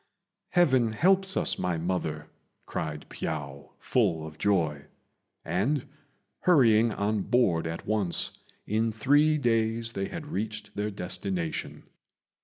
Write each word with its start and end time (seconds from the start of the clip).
"Heaven 0.49 0.93
helps 0.93 1.37
us, 1.37 1.59
my 1.59 1.77
mother!" 1.77 2.25
cried 2.65 3.05
Piao, 3.07 3.73
full 3.77 4.25
of 4.25 4.39
joy; 4.39 4.85
and, 5.45 5.85
hurrying 6.39 6.91
on 6.91 7.21
board 7.21 7.67
at 7.67 7.85
once, 7.85 8.31
in 8.65 8.91
three 8.91 9.37
days 9.37 9.93
they 9.93 10.07
had 10.07 10.25
reached 10.25 10.75
their 10.75 10.89
destination. 10.89 11.83